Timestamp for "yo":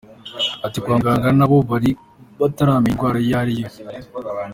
3.59-3.67